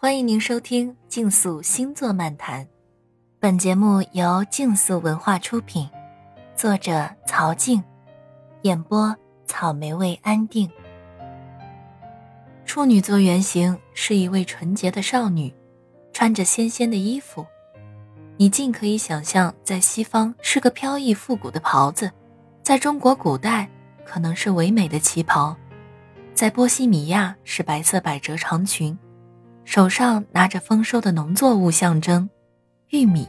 [0.00, 2.64] 欢迎您收听《竞速星座漫谈》，
[3.40, 5.90] 本节目由竞速文化出品，
[6.54, 7.82] 作者曹静，
[8.62, 9.12] 演播
[9.44, 10.70] 草莓味安定。
[12.64, 15.52] 处女座原型是一位纯洁的少女，
[16.12, 17.44] 穿着纤纤的衣服，
[18.36, 22.08] 你尽可以想象，在西方是个飘逸复古的袍子，
[22.62, 23.68] 在中国古代
[24.04, 25.56] 可能是唯美的旗袍，
[26.34, 28.96] 在波西米亚是白色百褶长裙。
[29.68, 32.30] 手上拿着丰收的农作物，象征
[32.88, 33.28] 玉米。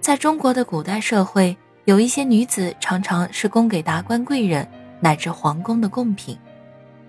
[0.00, 6.36] 在中国的古代社会，有一些女子常常是供给达官贵人乃至皇宫的贡品，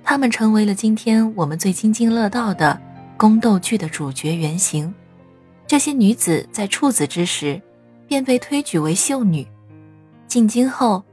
[0.03, 2.79] 她们成为了今天我们最津津乐道的
[3.17, 4.93] 宫斗剧的主角原型。
[5.65, 7.59] 这些女子在处子之时，
[8.07, 9.47] 便被推举为秀女。
[10.27, 11.03] 进京后，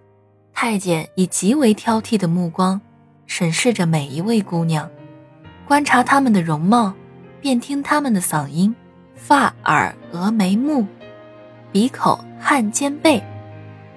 [0.52, 2.79] 太监以极为挑剔的目光
[3.24, 4.91] 审视着每一位姑娘。
[5.66, 6.93] 观察他们的容貌，
[7.41, 8.75] 便听他们的嗓音、
[9.15, 10.87] 发、耳、额、眉、目、
[11.71, 13.23] 鼻、口、汗、肩、背，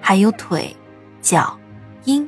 [0.00, 0.74] 还有腿、
[1.20, 1.58] 脚、
[2.04, 2.26] 阴。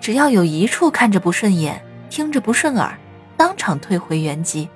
[0.00, 2.96] 只要有一处看着不顺眼、听着不顺耳，
[3.36, 4.68] 当场退回原籍。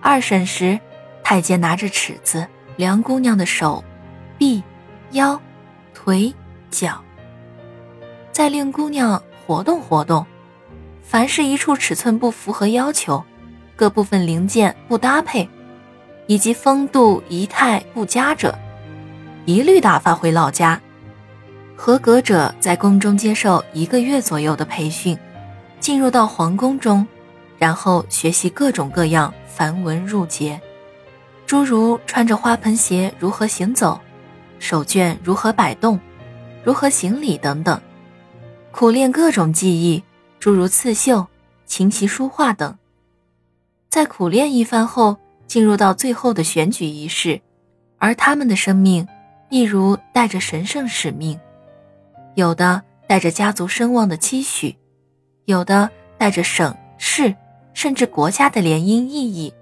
[0.00, 0.78] 二审时，
[1.24, 3.82] 太监拿着尺子量姑娘的手、
[4.38, 4.62] 臂、
[5.10, 5.40] 腰、
[5.92, 6.32] 腿、
[6.70, 7.02] 脚，
[8.30, 10.24] 再令姑娘活动活动。
[11.08, 13.24] 凡是一处尺寸不符合要求，
[13.76, 15.48] 各部分零件不搭配，
[16.26, 18.58] 以及风度仪态不佳者，
[19.44, 20.80] 一律打发回老家。
[21.76, 25.16] 合格者在宫中接受一个月左右的培训，
[25.78, 27.06] 进入到皇宫中，
[27.56, 30.60] 然后学习各种各样繁文缛节，
[31.46, 34.00] 诸如穿着花盆鞋如何行走，
[34.58, 36.00] 手绢如何摆动，
[36.64, 37.80] 如何行礼等等，
[38.72, 40.02] 苦练各种技艺。
[40.38, 41.26] 诸如刺绣、
[41.64, 42.76] 琴棋书画等，
[43.88, 47.40] 在苦练一番后，进入到最后的选举仪式，
[47.98, 49.06] 而他们的生命，
[49.48, 51.38] 一如带着神圣使命，
[52.34, 54.76] 有的带着家族声望的期许，
[55.46, 57.34] 有的带着省市
[57.74, 59.52] 甚至国家的联姻意义。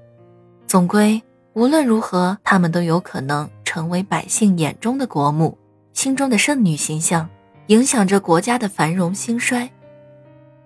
[0.67, 5.57] 总归，无论如何，他们都有可能成为百姓眼中的国母，
[5.93, 7.29] 心中的圣女形象，
[7.69, 9.71] 影响着国家的繁荣兴衰。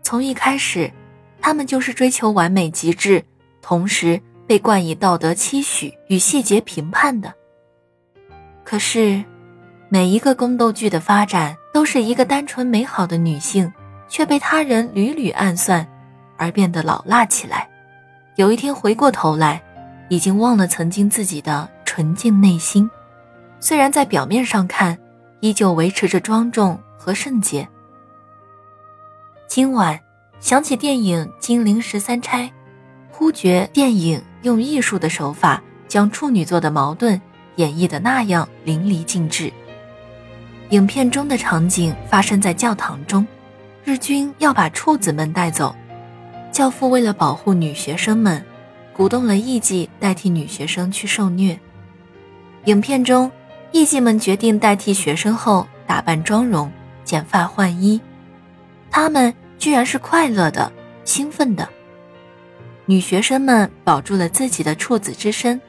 [0.08, 0.90] 从一开始，
[1.38, 3.22] 他们就是追求完美极致，
[3.60, 7.34] 同时被冠以道德期许与细节评判的。
[8.64, 9.22] 可是，
[9.90, 13.70] 每一个宫斗剧的发展，都是一个单纯美好的女性，
[14.08, 15.86] 却被他人屡屡暗算，
[16.38, 17.68] 而变得老辣起来。
[18.36, 19.62] 有一天回过头来，
[20.08, 22.90] 已经忘了曾经自己的纯净内心。
[23.60, 24.96] 虽然在表面上看，
[25.40, 27.68] 依旧维持着庄重和圣洁。
[29.48, 29.98] 今晚
[30.40, 32.44] 想起电影《金陵十三钗》，
[33.10, 37.18] 忽觉电影用艺术的手法将处女座的矛盾
[37.56, 39.50] 演绎的那样淋漓尽致。
[40.68, 43.26] 影片中的场景发生在教堂中，
[43.84, 45.74] 日军要把处子们带走，
[46.52, 48.44] 教父为了保护女学生们，
[48.92, 51.58] 鼓动了艺妓代替女学生去受虐。
[52.66, 53.32] 影片中，
[53.72, 56.70] 艺妓们决定代替学生后打扮妆容，
[57.02, 57.98] 剪发换衣。
[59.00, 60.72] 他们居然是快乐的、
[61.04, 61.68] 兴奋的。
[62.84, 65.60] 女学生们保住了自己的处子之身，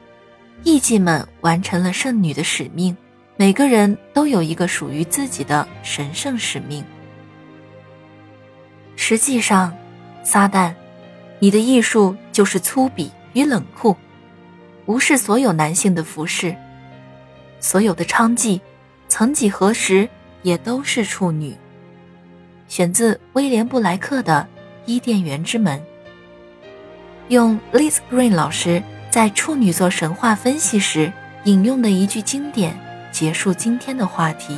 [0.64, 2.96] 艺妓们完成了圣女的使命。
[3.36, 6.84] 每个人都有一个属于自己的神圣使命。
[8.96, 9.72] 实际上，
[10.24, 10.74] 撒旦，
[11.38, 13.94] 你的艺术就是粗鄙与冷酷，
[14.86, 16.52] 无视所有男性的服饰，
[17.60, 18.60] 所有的娼妓，
[19.06, 20.08] 曾几何时
[20.42, 21.56] 也都是处女。
[22.70, 24.46] 选自威廉布莱克的
[24.86, 25.76] 《伊甸园之门》，
[27.26, 31.12] 用 Liz Green 老师在处女座神话分析时
[31.46, 32.78] 引用的一句经典
[33.10, 34.56] 结束今天的话题。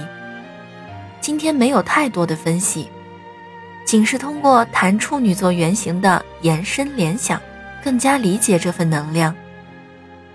[1.22, 2.86] 今天没有太多的分析，
[3.86, 7.40] 仅是通过谈处女座原型的延伸联想，
[7.82, 9.34] 更加理解这份能量。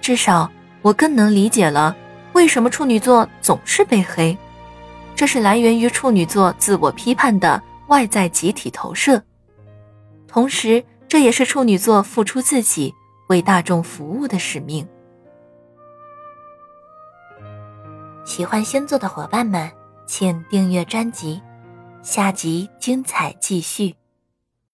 [0.01, 0.51] 至少
[0.81, 1.95] 我更能理解了
[2.33, 4.35] 为什么处女座总是被黑。
[5.15, 9.21] 这是来源于处女座自我批判的外在集体投射，
[10.27, 12.93] 同时这也是处女座付出自己
[13.27, 14.87] 为大众服务的使命。
[18.23, 19.69] 喜欢星座的伙伴们，
[20.05, 21.41] 请订阅专辑，
[22.01, 23.96] 下集精彩继续。